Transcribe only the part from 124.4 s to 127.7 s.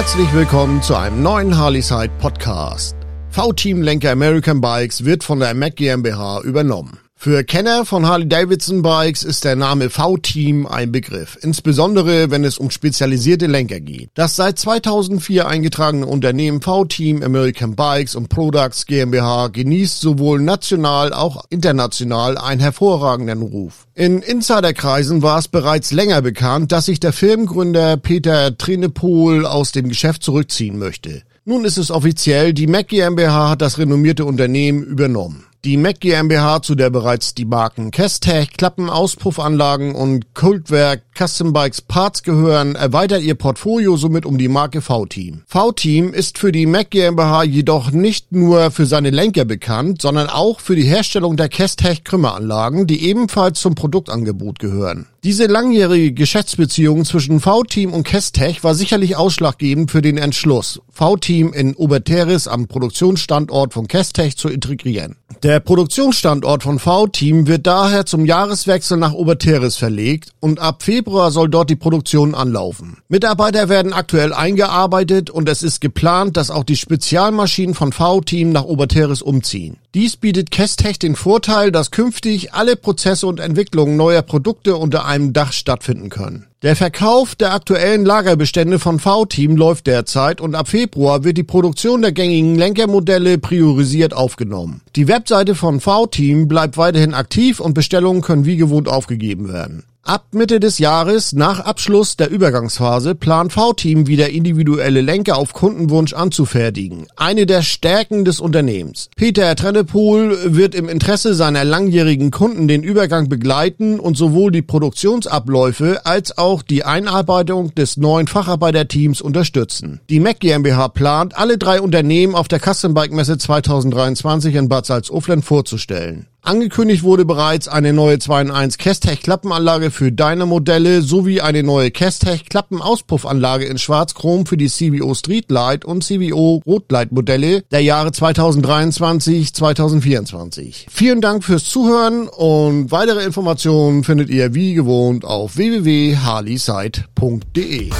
in Bad Salzuflen vorzustellen. Angekündigt wurde bereits